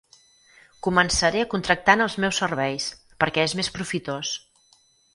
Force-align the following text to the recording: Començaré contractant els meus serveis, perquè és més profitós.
Començaré 0.87 1.43
contractant 1.51 2.03
els 2.07 2.17
meus 2.25 2.41
serveis, 2.45 2.91
perquè 3.25 3.49
és 3.51 3.57
més 3.63 3.73
profitós. 3.79 4.37